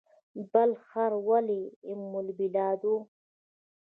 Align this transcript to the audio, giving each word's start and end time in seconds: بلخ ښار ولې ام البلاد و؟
بلخ 0.51 0.79
ښار 0.89 1.13
ولې 1.29 1.61
ام 1.91 2.03
البلاد 2.23 2.81
و؟ 2.91 2.95